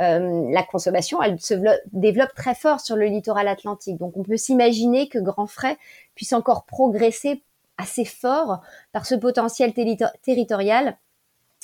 [0.00, 1.54] euh, la consommation, elle se
[1.92, 3.98] développe très fort sur le littoral atlantique.
[3.98, 5.76] Donc on peut s'imaginer que Grand Frais
[6.14, 7.42] puisse encore progresser
[7.78, 8.60] assez fort
[8.92, 10.96] par ce potentiel territorial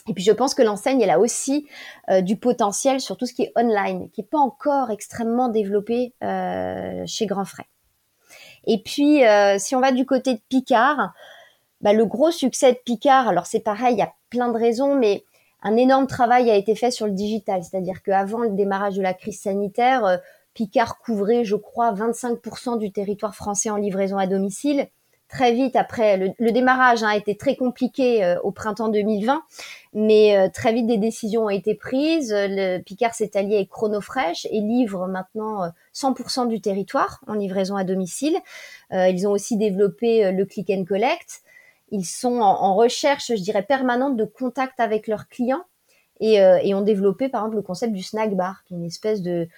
[0.09, 1.69] et puis je pense que l'enseigne, elle a aussi
[2.09, 6.15] euh, du potentiel sur tout ce qui est online, qui n'est pas encore extrêmement développé
[6.25, 7.67] euh, chez Grand Frais.
[8.67, 9.23] Et puis
[9.59, 11.13] si on va du côté de Picard,
[11.81, 14.95] bah, le gros succès de Picard, alors c'est pareil, il y a plein de raisons,
[14.95, 15.25] mais
[15.63, 19.15] un énorme travail a été fait sur le digital, c'est-à-dire qu'avant le démarrage de la
[19.15, 20.21] crise sanitaire,
[20.55, 24.89] Picard couvrait, je crois, 25% du territoire français en livraison à domicile
[25.31, 29.43] très vite après le, démarrage hein, a été très compliqué euh, au printemps 2020,
[29.95, 32.35] mais euh, très vite des décisions ont été prises.
[32.85, 37.85] Picard s'est allié avec Chronofresh et livre maintenant 100% euh, du territoire en livraison à
[37.85, 38.37] domicile.
[38.91, 41.43] ils ont aussi développé le click and collect.
[41.91, 45.65] Ils sont en, recherche, je dirais, permanente de contact avec leurs clients
[46.21, 48.85] et, euh, et, ont développé par exemple le concept du snack bar, qui est une
[48.85, 49.49] espèce de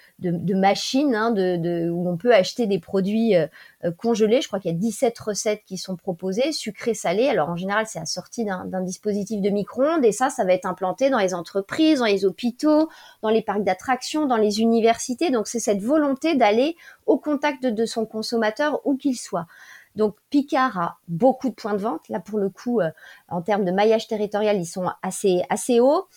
[0.55, 3.47] machine hein, de, de, où on peut acheter des produits euh,
[3.83, 4.41] euh, congelés.
[4.41, 7.27] Je crois qu'il y a 17 recettes qui sont proposées, sucrées, salées.
[7.27, 11.09] Alors en général, c'est assorti d'un dispositif de micro-ondes et ça, ça va être implanté
[11.09, 12.89] dans les entreprises, dans les hôpitaux,
[13.21, 15.31] dans les parcs d'attractions, dans les universités.
[15.31, 19.47] Donc c'est cette volonté d'aller au contact de, son consommateur où qu'il soit.
[19.95, 22.07] Donc Picard a beaucoup de points de vente.
[22.09, 22.81] Là, pour le coup,
[23.27, 26.07] en termes de maillage territorial, ils sont assez assez hauts.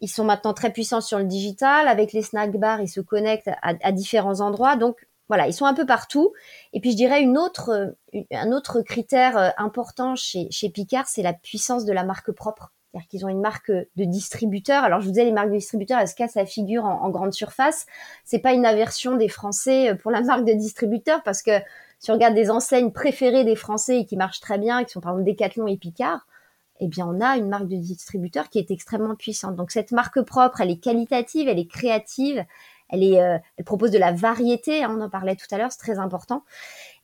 [0.00, 1.88] Ils sont maintenant très puissants sur le digital.
[1.88, 4.76] Avec les snack bars, ils se connectent à, différents endroits.
[4.76, 6.32] Donc voilà, ils sont un peu partout.
[6.72, 7.94] Et puis je dirais une autre,
[8.32, 12.72] un autre critère euh, important chez, chez Picard, c'est la puissance de la marque propre.
[12.90, 14.82] C'est-à-dire qu'ils ont une marque de distributeur.
[14.82, 17.10] Alors je vous disais, les marques de distributeurs, elles se cassent la figure en, en
[17.10, 17.86] grande surface?
[18.24, 21.52] C'est pas une aversion des Français euh, pour la marque de distributeur parce que
[22.00, 25.00] si on regarde des enseignes préférées des Français et qui marchent très bien, qui sont
[25.00, 26.26] par exemple Decathlon et Picard,
[26.80, 29.54] eh bien, on a une marque de distributeur qui est extrêmement puissante.
[29.54, 32.42] Donc, cette marque propre, elle est qualitative, elle est créative,
[32.88, 35.70] elle, est, euh, elle propose de la variété, hein, on en parlait tout à l'heure,
[35.70, 36.42] c'est très important.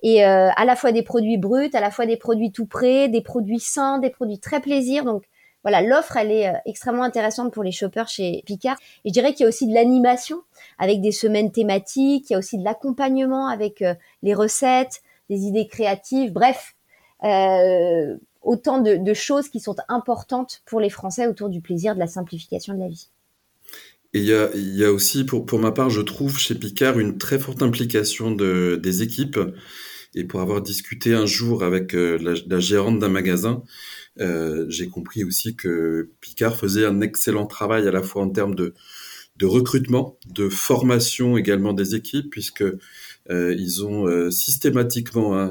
[0.03, 3.09] Et euh, à la fois des produits bruts, à la fois des produits tout prêts,
[3.09, 5.05] des produits sains, des produits très plaisir.
[5.05, 5.25] Donc,
[5.67, 8.79] voilà, l'offre, elle est euh, extrêmement intéressante pour les shoppers chez Picard.
[9.05, 10.43] Et je dirais qu'il y a aussi de l'animation
[10.79, 13.83] avec des semaines thématiques, il y a aussi de l'accompagnement avec
[14.23, 16.75] les recettes, des idées créatives, bref,
[17.25, 22.07] euh, autant de, choses qui sont importantes pour les Français autour du plaisir, de la
[22.07, 23.09] simplification de la vie.
[24.15, 27.63] Et il y a, aussi, pour, ma part, je trouve chez Picard une très forte
[27.63, 29.39] implication de, des équipes.
[30.15, 33.63] Et pour avoir discuté un jour avec euh, la, gérante d'un magasin, euh,
[34.19, 38.75] j'ai compris aussi que Picard faisait un excellent travail à la fois en termes de,
[39.37, 45.51] de recrutement, de formation également des équipes, puisque euh, ils ont systématiquement hein,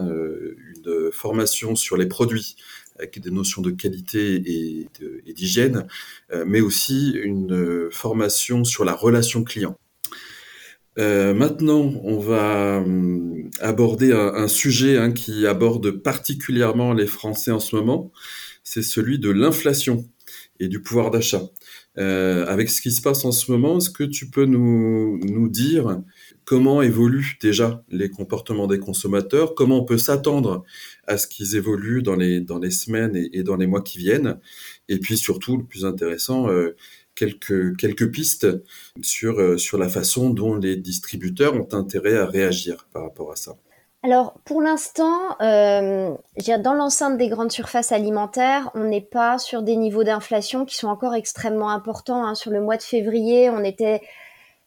[0.75, 2.56] une formation sur les produits
[2.97, 5.86] avec des notions de qualité et, d'hygiène,
[6.32, 9.78] euh, mais aussi une euh, formation sur la relation client.
[10.97, 17.60] Euh, maintenant, on va hum, aborder un, sujet hein, qui aborde particulièrement les Français en
[17.60, 18.12] ce moment,
[18.65, 20.06] c'est celui de l'inflation
[20.60, 21.43] et du pouvoir d'achat.
[21.95, 26.01] avec ce qui se passe en ce moment, est-ce que tu peux nous, nous dire
[26.45, 30.63] comment évoluent déjà les comportements des consommateurs, comment on peut s'attendre
[31.08, 34.39] à ce qu'ils évoluent dans les, dans les semaines et, dans les mois qui viennent,
[34.88, 36.75] et puis surtout, le plus intéressant, euh,
[37.15, 38.47] quelques, quelques pistes
[39.01, 43.36] sur, euh, sur la façon dont les distributeurs ont intérêt à réagir par rapport à
[43.36, 43.58] ça.
[44.06, 46.13] Alors, pour l'instant, euh,
[46.60, 50.89] dans l'enceinte des grandes surfaces alimentaires, on n'est pas sur des niveaux d'inflation qui sont
[50.89, 52.24] encore extrêmement importants.
[52.24, 52.36] Hein.
[52.36, 54.02] Sur le mois de février, on était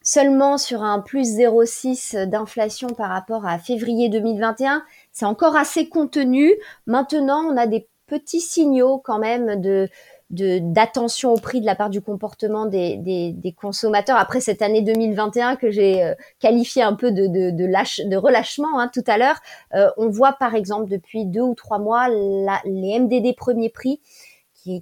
[0.02, 4.82] seulement sur un plus 0,6 d'inflation par rapport à février 2021.
[5.12, 6.52] C'est encore assez contenu.
[6.86, 9.88] Maintenant, on a des petits signaux quand même de
[10.30, 15.56] d'attention au prix de la part du comportement des, des, consommateurs après cette année 2021
[15.56, 19.16] que j'ai euh, qualifié un peu de, de, de, lâche, de relâchement hein, tout à
[19.16, 19.40] l'heure.
[19.74, 24.00] Euh, on voit par exemple depuis deux ou trois mois les MDD premier prix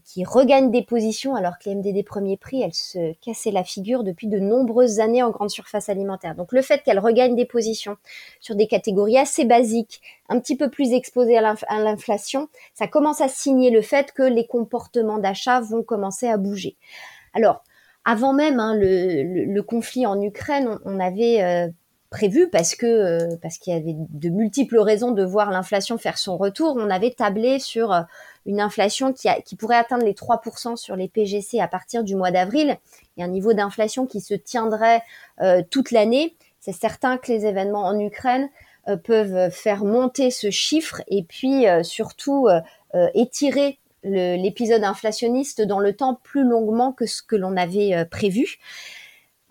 [0.05, 4.05] qui, regagne des positions alors que les MDD premier prix, elles se cassaient la figure
[4.05, 6.35] depuis de nombreuses années en grande surface alimentaire.
[6.35, 7.96] Donc le fait qu'elles regagnent des positions
[8.40, 13.29] sur des catégories assez basiques, un petit peu plus exposées à l'inflation, ça commence à
[13.29, 16.77] signer le fait que les comportements d'achat vont commencer à bouger.
[17.35, 17.62] Alors,
[18.05, 21.68] avant même hein, le, conflit en Ukraine, on, avait euh,
[22.11, 26.19] prévu parce que euh, parce qu'il y avait de multiples raisons de voir l'inflation faire
[26.19, 26.77] son retour.
[26.79, 28.03] On avait tablé sur euh,
[28.45, 32.79] une inflation qui, pourrait atteindre les 3% sur les PGC à partir du mois d'avril
[33.16, 35.03] et un niveau d'inflation qui se tiendrait
[35.40, 36.37] euh, toute l'année.
[36.61, 38.49] C'est certain que les événements en Ukraine
[39.05, 42.49] peuvent faire monter ce chiffre et puis surtout
[43.14, 48.59] étirer l'épisode inflationniste dans le temps plus longuement que ce que l'on avait prévu.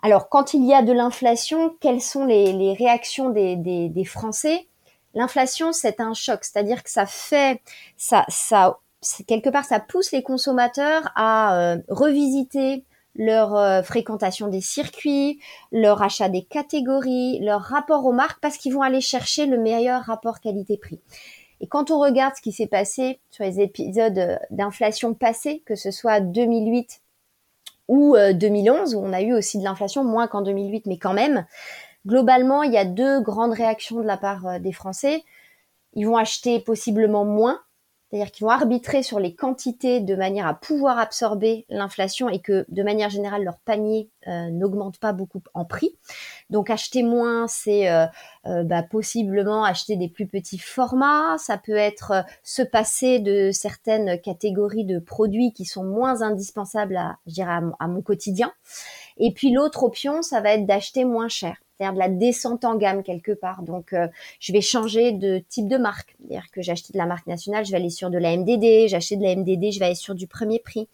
[0.06, 4.68] Alors, quand il y a de l'inflation, quelles sont les, réactions des, Français?
[5.16, 7.60] L'inflation, c'est un choc, c'est-à-dire que ça fait,
[9.26, 12.84] quelque part, ça pousse les consommateurs à euh, revisiter
[13.16, 15.40] leur euh, fréquentation des circuits,
[15.72, 20.04] leur achat des catégories, leur rapport aux marques, parce qu'ils vont aller chercher le meilleur
[20.04, 21.00] rapport qualité-prix.
[21.62, 25.90] Et quand on regarde ce qui s'est passé sur les épisodes d'inflation passés, que ce
[25.90, 27.02] soit 2008
[27.88, 31.14] ou 2011 euh, où on a eu aussi de l'inflation, moins qu'en 2008, mais quand
[31.14, 31.46] même.
[32.06, 35.24] Globalement, il y a deux grandes réactions de la part euh, des Français.
[35.94, 37.60] Ils vont acheter possiblement moins
[38.10, 42.66] c'est-à-dire qu'ils vont arbitrer sur les quantités de manière à pouvoir absorber l'inflation et que
[42.70, 45.98] de manière générale leur panier euh, n'augmente pas beaucoup en prix.
[46.50, 48.06] Donc acheter moins, c'est euh,
[48.46, 51.38] euh, bah, possiblement acheter des plus petits formats.
[51.40, 57.18] Ça peut être se passer de certaines catégories de produits qui sont moins indispensables à,
[57.26, 58.54] je à mon quotidien.
[59.18, 62.76] Et puis l'autre option, ça va être d'acheter moins cher c'est-à-dire de la descente en
[62.76, 63.64] gamme quelque part.
[63.64, 64.08] Donc, euh,
[64.40, 66.16] je vais changer de type de marque.
[66.20, 68.88] C'est-à-dire que j'achète de la marque nationale, je vais aller sur de la MDD.
[68.88, 70.88] J'achète de la MDD, je vais aller sur du premier prix.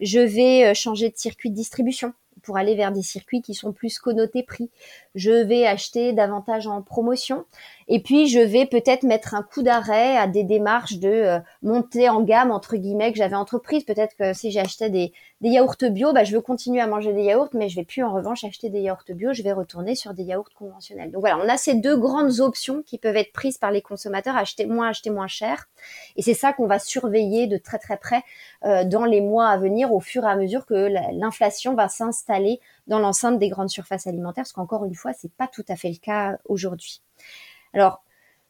[0.00, 3.72] Je vais euh, changer de circuit de distribution pour aller vers des circuits qui sont
[3.72, 4.70] plus connotés prix.
[5.14, 7.44] Je vais acheter davantage en promotion.
[7.94, 12.08] Et puis, je vais peut-être mettre un coup d'arrêt à des démarches de euh, montée
[12.08, 13.84] en gamme, entre guillemets, que j'avais entreprise.
[13.84, 17.24] Peut-être que si j'achetais des, des yaourts bio, bah, je veux continuer à manger des
[17.24, 19.34] yaourts, mais je vais plus en revanche acheter des yaourts bio.
[19.34, 21.10] Je vais retourner sur des yaourts conventionnels.
[21.10, 24.38] Donc voilà, on a ces deux grandes options qui peuvent être prises par les consommateurs,
[24.38, 25.68] acheter moins, acheter moins cher.
[26.16, 28.22] Et c'est ça qu'on va surveiller de très très près
[28.64, 32.58] euh, dans les mois à venir, au fur et à mesure que l'inflation va s'installer
[32.86, 35.90] dans l'enceinte des grandes surfaces alimentaires, parce qu'encore une fois, c'est pas tout à fait
[35.90, 37.02] le cas aujourd'hui.
[37.74, 38.02] Alors,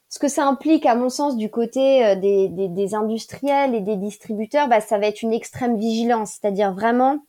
[0.08, 4.68] Ce que ça implique, à mon sens, du côté des, des, industriels et des distributeurs,
[4.68, 7.20] bah, ça va être une extrême vigilance, c'est-à-dire vraiment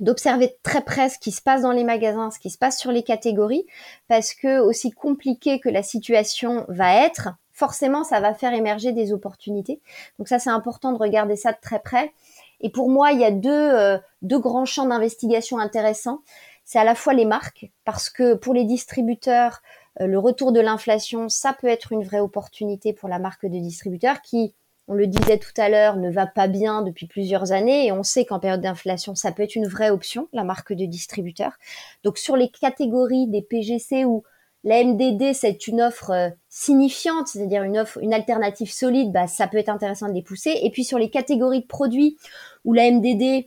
[0.00, 2.92] d'observer très près ce qui se passe dans les magasins, ce qui se passe sur
[2.92, 3.66] les catégories,
[4.08, 9.12] parce que aussi compliqué que la situation va être, forcément, ça va faire émerger des
[9.12, 9.80] opportunités.
[10.18, 12.12] Donc ça, c'est important de regarder ça de très près.
[12.60, 16.20] Et pour moi, il y a deux, euh, deux grands champs d'investigation intéressants.
[16.64, 20.60] C'est à la fois les marques, parce que pour les distributeurs, euh, le retour de
[20.60, 24.54] l'inflation, ça peut être une vraie opportunité pour la marque de distributeur qui,
[24.88, 28.02] on le disait tout à l'heure, ne va pas bien depuis plusieurs années et on
[28.02, 31.58] sait qu'en période d'inflation, ça peut être une vraie option, la marque de distributeur.
[32.04, 34.22] Donc sur les catégories des PGC où
[34.64, 39.46] la MDD, c'est une offre euh, signifiante, c'est-à-dire une offre, une alternative solide, bah, ça
[39.46, 40.58] peut être intéressant de les pousser.
[40.62, 42.16] Et puis sur les catégories de produits
[42.64, 43.44] où la MDD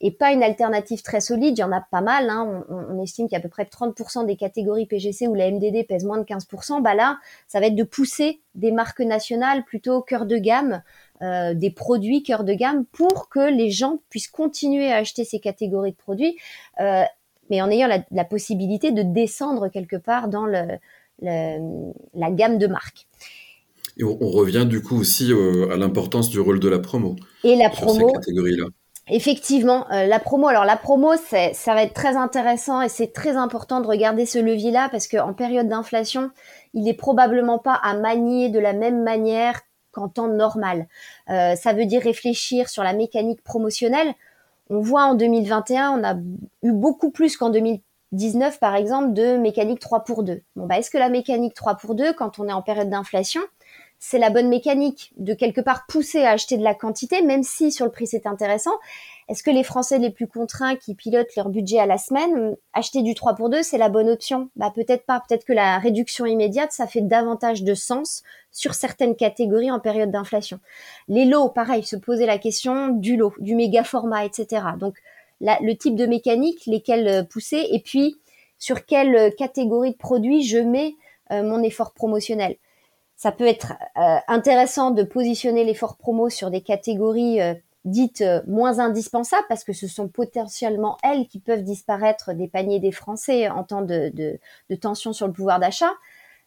[0.00, 1.56] et pas une alternative très solide.
[1.56, 2.28] Il y en a pas mal.
[2.28, 2.64] Hein.
[2.68, 5.86] On, estime qu'il y a à peu près 30% des catégories PGC où la MDD
[5.86, 6.82] pèse moins de 15%.
[6.82, 10.82] Bah là, ça va être de pousser des marques nationales plutôt cœur de gamme,
[11.22, 15.38] euh, des produits cœur de gamme pour que les gens puissent continuer à acheter ces
[15.38, 16.36] catégories de produits,
[16.80, 17.02] euh,
[17.50, 20.78] mais en ayant la, possibilité de descendre quelque part dans le,
[21.22, 23.06] la gamme de marques.
[23.96, 27.14] Et on, revient du coup aussi euh, à l'importance du rôle de la promo.
[27.44, 28.12] Et la promo.
[29.08, 30.48] Effectivement, euh, la promo.
[30.48, 34.38] Alors la promo, ça va être très intéressant et c'est très important de regarder ce
[34.38, 36.30] levier-là parce qu'en période d'inflation,
[36.72, 39.60] il est probablement pas à manier de la même manière
[39.92, 40.86] qu'en temps normal.
[41.28, 44.14] Euh, ça veut dire réfléchir sur la mécanique promotionnelle.
[44.70, 46.14] On voit en 2021, on a
[46.62, 50.40] eu beaucoup plus qu'en 2019, par exemple, de mécanique 3 pour 2.
[50.56, 53.42] Bon, bah, est-ce que la mécanique 3 pour 2, quand on est en période d'inflation,
[54.06, 57.72] c'est la bonne mécanique de quelque part pousser à acheter de la quantité, même si
[57.72, 58.74] sur le prix c'est intéressant.
[59.30, 63.00] Est-ce que les Français les plus contraints qui pilotent leur budget à la semaine, acheter
[63.00, 64.50] du 3 pour 2, c'est la bonne option?
[64.56, 69.16] Bah peut-être pas, peut-être que la réduction immédiate, ça fait davantage de sens sur certaines
[69.16, 70.60] catégories en période d'inflation.
[71.08, 74.66] Les lots, pareil, se poser la question du lot, du méga format, etc.
[74.78, 74.96] Donc
[75.40, 78.16] le type de mécanique, lesquels euh, pousser, et puis
[78.58, 80.94] sur quelle euh, catégorie de produits je mets
[81.30, 82.56] euh, mon effort promotionnel
[83.24, 87.54] ça peut être euh, intéressant de positionner l'effort promo sur des catégories euh,
[87.86, 92.80] dites euh, moins indispensables parce que ce sont potentiellement elles qui peuvent disparaître des paniers
[92.80, 94.12] des Français en temps de,
[94.78, 95.90] tension sur le pouvoir d'achat.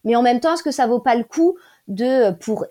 [0.03, 2.67] Mais en même temps, est-ce que ça vaut pas le coup de, pour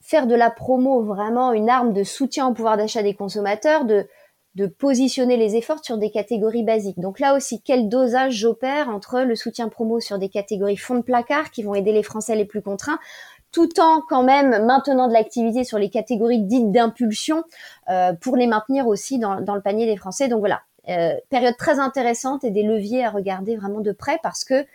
[0.00, 4.06] faire de la promo vraiment une arme de soutien au pouvoir d'achat des consommateurs, de,
[4.54, 6.98] de positionner les efforts sur des catégories basiques?
[6.98, 11.02] Donc là aussi, quel dosage j'opère entre le soutien promo sur des catégories fonds de
[11.02, 12.98] placard qui vont aider les Français les plus contraints,
[13.52, 17.44] tout en quand même maintenant de l'activité sur les catégories dites d'impulsion
[17.88, 20.28] euh, pour les maintenir aussi dans, le panier des Français.
[20.28, 24.44] Donc voilà, euh, période très intéressante et des leviers à regarder vraiment de près parce
[24.44, 24.66] que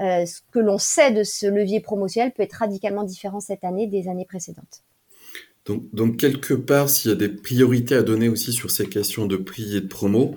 [0.00, 3.86] euh, ce que l'on sait de ce levier promotionnel peut être radicalement différent cette année
[3.86, 4.82] des années précédentes.
[5.66, 9.36] Donc, quelque part, s'il y a des priorités à donner aussi sur ces questions de
[9.36, 10.36] prix et de promo,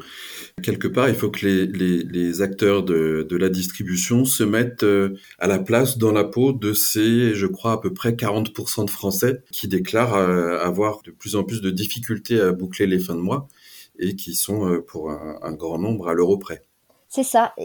[0.63, 5.59] quelque part, il faut que les, acteurs de, la distribution se mettent euh, à la
[5.59, 9.67] place dans la peau de ces, je crois, à peu près 40% de Français qui
[9.67, 13.47] déclarent euh, avoir de plus en plus de difficultés à boucler les fins de mois
[13.99, 16.68] et qui sont, euh, pour un grand nombre, à l'euro près.
[17.11, 17.55] C'est ça.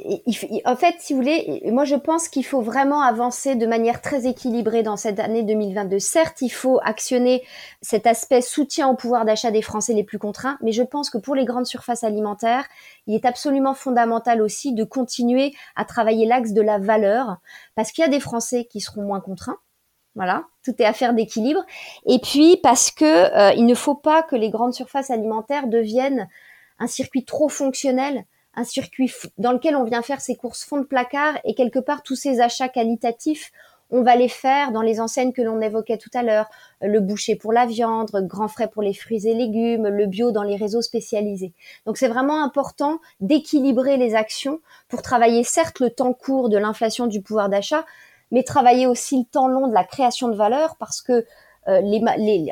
[0.64, 4.26] En fait, si vous voulez, moi je pense qu'il faut vraiment avancer de manière très
[4.26, 5.98] équilibrée dans cette année 2022.
[5.98, 7.44] Certes, il faut actionner
[7.82, 11.18] cet aspect soutien au pouvoir d'achat des Français les plus contraints, mais je pense que
[11.18, 12.64] pour les grandes surfaces alimentaires,
[13.06, 17.36] il est absolument fondamental aussi de continuer à travailler l'axe de la valeur,
[17.74, 19.58] parce qu'il y a des Français qui seront moins contraints.
[20.14, 21.62] Voilà, tout est affaire d'équilibre.
[22.06, 26.30] Et puis parce que euh, il ne faut pas que les grandes surfaces alimentaires deviennent
[26.78, 28.24] un circuit trop fonctionnel
[28.56, 32.02] un circuit dans lequel on vient faire ses courses fond de placard et quelque part
[32.02, 33.52] tous ces achats qualitatifs,
[33.90, 36.48] on va les faire dans les enseignes que l'on évoquait tout à l'heure,
[36.80, 40.42] le boucher pour la viande, grand frais pour les fruits et légumes, le bio dans
[40.42, 41.52] les réseaux spécialisés.
[41.86, 47.06] Donc c'est vraiment important d'équilibrer les actions pour travailler certes le temps court de l'inflation
[47.06, 47.84] du pouvoir d'achat,
[48.30, 51.24] mais travailler aussi le temps long de la création de valeur parce que
[51.66, 51.80] euh,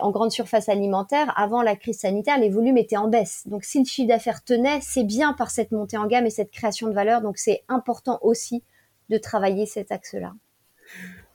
[0.00, 3.42] en grande surface alimentaire, avant la crise sanitaire, les volumes étaient en baisse.
[3.46, 6.50] Donc si le chiffre d'affaires tenait, c'est bien par cette montée en gamme et cette
[6.50, 7.20] création de valeur.
[7.20, 8.62] Donc c'est important aussi
[9.10, 10.32] de travailler cet axe-là.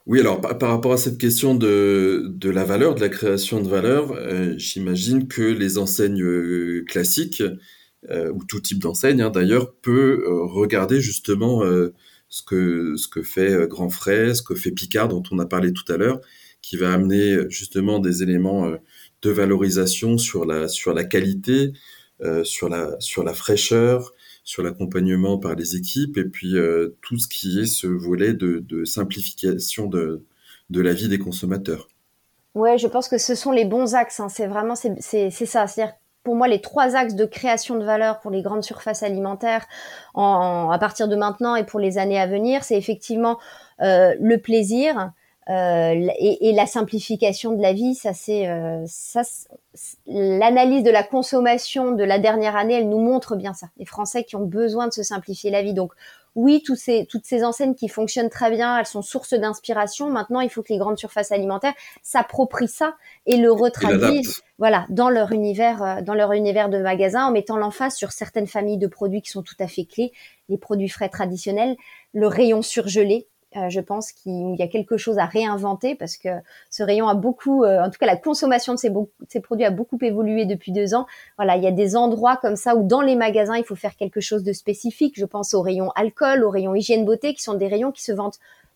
[0.07, 3.67] Oui, alors par, rapport à cette question de, de, la valeur, de la création de
[3.67, 7.43] valeur, euh, j'imagine que les enseignes euh, classiques,
[8.09, 11.61] ou tout type d'enseigne hein, d'ailleurs, peut regarder justement
[12.29, 15.73] ce, que, ce que fait Grand Frais, ce que fait Picard, dont on a parlé
[15.73, 16.21] tout à l'heure,
[16.67, 18.77] qui va amener euh, justement des éléments euh,
[19.21, 21.71] de valorisation sur la, sur la qualité,
[22.21, 24.13] euh, sur, la, sur la fraîcheur,
[24.43, 26.55] sur l'accompagnement par les équipes, et puis
[27.01, 30.23] tout ce qui est ce volet de, simplification de,
[30.69, 31.89] de la vie des consommateurs.
[32.55, 34.21] Ouais, je pense que ce sont les bons axes.
[34.21, 34.29] Hein.
[34.29, 35.67] C'est vraiment c'est ça.
[35.67, 39.65] C'est-à-dire pour moi les trois axes de création de valeur pour les grandes surfaces alimentaires
[40.13, 43.39] en, à partir de maintenant et pour les années à venir, c'est effectivement
[43.79, 45.11] le plaisir,
[45.49, 49.21] euh, et, et, la simplification de la vie, ça c'est euh, ça.
[50.05, 53.67] L'analyse de la consommation de la dernière année, elle nous montre bien ça.
[53.77, 55.73] Les Français qui ont besoin de se simplifier la vie.
[55.73, 55.93] Donc
[56.37, 60.09] oui, tous ces, toutes ces enseignes qui fonctionnent très bien, elles sont source d'inspiration.
[60.09, 61.73] Maintenant, il faut que les grandes surfaces alimentaires
[62.03, 62.95] s'approprient ça
[63.25, 67.57] et le retraduisent, voilà, dans leur univers, euh, dans leur univers de magasin, en mettant
[67.57, 70.11] l'emphase sur certaines familles de produits qui sont tout à fait clés,
[70.49, 71.75] les produits frais traditionnels,
[72.13, 73.27] le rayon surgelé,
[73.57, 76.29] euh, je pense qu'il y a quelque chose à réinventer parce que
[76.69, 79.97] ce rayon a beaucoup, euh, en tout cas la consommation de ces, produits a beaucoup
[80.01, 81.07] évolué depuis deux ans.
[81.37, 83.95] Voilà, il y a des endroits comme ça où dans les magasins il faut faire
[83.95, 85.13] quelque chose de spécifique.
[85.17, 88.11] Je pense au rayon alcool, au rayon hygiène beauté, qui sont des rayons qui se
[88.11, 88.35] vendent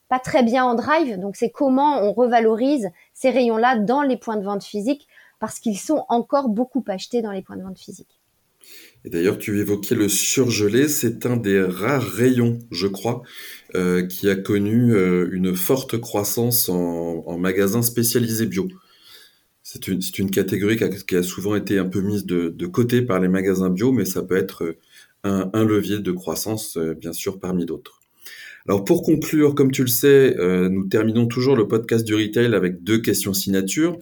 [0.09, 1.19] pas très bien en drive.
[1.19, 5.07] Donc c'est comment on revalorise ces rayons-là dans les points de vente physiques
[5.39, 8.20] parce qu'ils sont encore beaucoup achetés dans les points de vente physiques.
[9.03, 13.24] Et d'ailleurs, tu évoquais le surgelé, c'est un des rares rayons, je crois,
[13.74, 18.68] euh, qui a connu euh, une forte croissance en, magasins spécialisés bio.
[19.64, 23.70] C'est une, catégorie qui a, souvent été un peu mise de, côté par les magasins
[23.70, 24.76] bio, mais ça peut être
[25.24, 28.01] un, levier de croissance, euh, bien sûr, parmi d'autres.
[28.68, 30.36] Alors pour conclure, comme tu le sais,
[30.70, 33.97] nous terminons toujours le podcast du retail avec deux questions signature.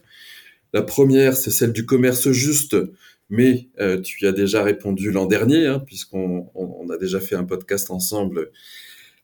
[0.73, 2.75] La première, c'est celle du commerce juste
[3.29, 7.35] mais euh, tu y as déjà répondu l'an dernier, hein, puisqu'on on, a déjà fait
[7.35, 8.51] un podcast ensemble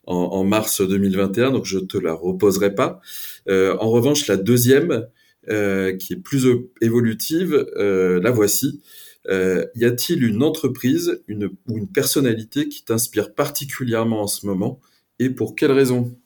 [0.06, 3.00] en, en, mars 2021, donc je te la reposerai pas.
[3.48, 5.08] Euh, en revanche, la deuxième,
[5.48, 6.46] euh, qui est plus
[6.80, 8.80] évolutive, la voici.
[9.28, 14.80] Y a-t-il une entreprise ou une personnalité qui t'inspire particulièrement en ce moment,
[15.18, 16.16] et pour quelle raison?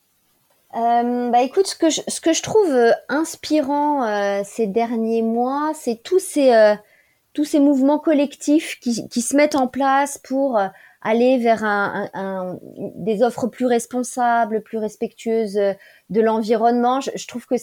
[0.77, 1.75] Euh, bah écoute, ce
[2.21, 6.77] que je, trouve inspirant ces derniers mois, c'est tous ces
[7.33, 10.67] tous ces mouvements collectifs qui, qui, se mettent en place pour euh,
[11.01, 12.59] aller vers un, un,
[12.97, 15.73] des offres plus responsables, plus respectueuses euh,
[16.11, 17.01] de l'environnement.
[17.01, 17.55] Je, je, trouve que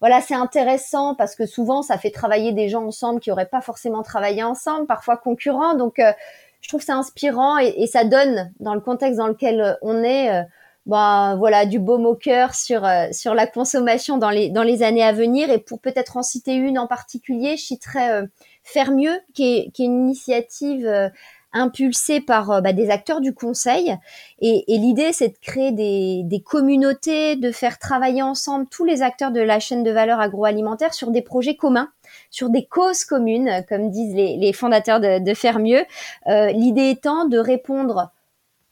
[0.00, 3.62] voilà, c'est intéressant parce que souvent ça fait travailler des gens ensemble qui auraient pas
[3.62, 5.74] forcément travaillé ensemble, parfois concurrents.
[5.74, 6.12] Donc, euh,
[6.60, 10.44] je trouve c'est inspirant et, et, ça donne dans le contexte dans lequel on est.
[10.84, 15.02] bah, voilà du beau au cœur sur sur la consommation dans les dans les années
[15.02, 18.26] à venir et pour peut-être en citer une en particulier je citerai
[18.62, 21.08] Faire mieux, qui est, une initiative euh,
[21.52, 23.96] impulsée par euh, bah, des acteurs du conseil.
[24.40, 29.40] Et, l'idée, c'est de créer des, communautés, de faire travailler ensemble tous les acteurs de
[29.40, 31.90] la chaîne de valeur agroalimentaire sur des projets communs,
[32.30, 35.84] sur des causes communes, comme disent les, fondateurs de, Faire mieux.
[36.26, 38.10] Euh, l'idée étant de répondre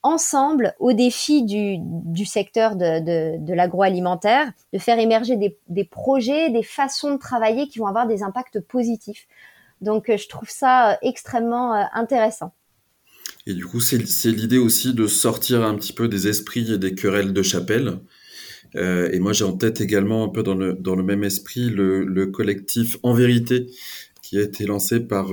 [0.03, 7.17] ensemble aux défis du, secteur de, l'agroalimentaire, de faire émerger des projets, des façons de
[7.17, 9.27] travailler qui vont avoir des impacts positifs.
[9.81, 12.55] Donc, euh, je trouve ça euh, extrêmement euh, intéressant.
[13.47, 13.99] Et du coup, c'est
[14.31, 17.99] l'idée aussi de sortir un petit peu des esprits et des querelles de chapelle.
[18.75, 22.99] Et moi, j'ai en tête également, un peu dans le, même esprit, le, le collectif
[23.03, 23.71] En Vérité,
[24.23, 25.29] qui a été lancé par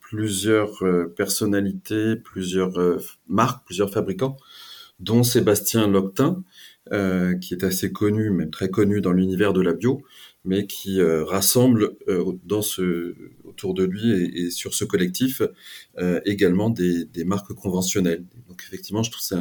[0.00, 0.84] plusieurs
[1.16, 4.36] personnalités, plusieurs marques, plusieurs fabricants,
[5.00, 6.42] dont Sébastien Loctin,
[7.40, 10.02] qui est assez connu, même très connu dans l'univers de la bio,
[10.44, 11.96] mais qui rassemble
[12.44, 13.14] dans ce,
[13.58, 15.42] autour de lui et, et sur ce collectif
[15.98, 18.24] euh, également des, des, marques conventionnelles.
[18.48, 19.36] Donc effectivement, je trouve c'est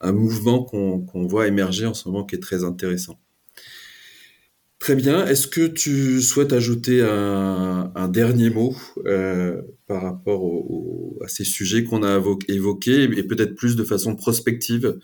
[0.00, 3.18] un, mouvement qu'on qu voit émerger en ce moment qui est très intéressant.
[4.78, 5.26] Très bien.
[5.26, 8.76] Est-ce que tu souhaites ajouter un, un dernier mot
[9.06, 13.84] euh, par rapport au, au, à ces sujets qu'on a évoqués et peut-être plus de
[13.84, 14.98] façon prospective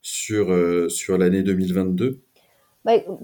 [0.00, 2.25] sur, euh, sur l'année 2022 bah,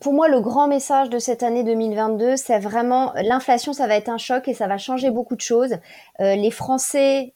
[0.00, 4.08] pour moi, le grand message de cette année 2022, c'est vraiment l'inflation, ça va être
[4.08, 5.74] un choc et ça va changer beaucoup de choses.
[6.20, 7.34] Euh, les Français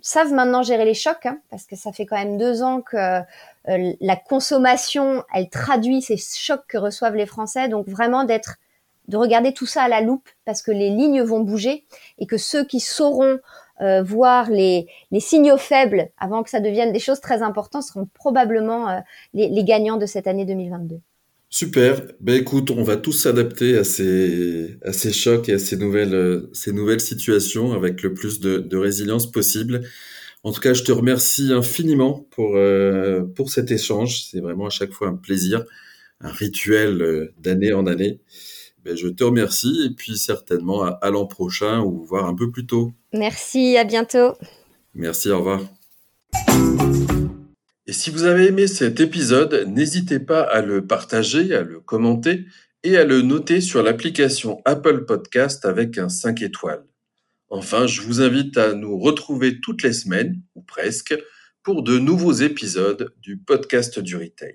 [0.00, 2.96] savent maintenant gérer les chocs, hein, parce que ça fait quand même deux ans que
[3.68, 7.68] euh, la consommation, elle traduit ces chocs que reçoivent les Français.
[7.68, 8.58] Donc vraiment d'être,
[9.08, 11.84] de regarder tout ça à la loupe, parce que les lignes vont bouger
[12.18, 13.40] et que ceux qui sauront
[13.82, 14.86] euh, voir les,
[15.20, 18.98] signaux faibles avant que ça devienne des choses très importantes seront probablement euh,
[19.34, 20.96] les, gagnants de cette année 2022.
[21.50, 22.00] Super.
[22.20, 24.78] Ben écoute, on va tous s'adapter à ces,
[25.12, 29.82] chocs et à ces nouvelles, euh, ces nouvelles situations avec le plus de, résilience possible.
[30.42, 32.56] En tout cas, je te remercie infiniment pour,
[33.34, 34.22] pour cet échange.
[34.30, 35.64] C'est vraiment à chaque fois un plaisir,
[36.20, 38.20] un rituel d'année en année.
[38.86, 42.52] Ben, je te remercie et puis certainement à, à l'an prochain ou voir un peu
[42.52, 42.92] plus tôt.
[43.12, 44.34] Merci, à bientôt.
[44.94, 45.60] Merci, au revoir.
[47.88, 52.44] Et si vous avez aimé cet épisode, n'hésitez pas à le partager, à le commenter
[52.84, 56.84] et à le noter sur l'application Apple Podcast avec un 5 étoiles.
[57.48, 61.18] Enfin, je vous invite à nous retrouver toutes les semaines, ou presque,
[61.64, 64.54] pour de nouveaux épisodes du podcast du retail.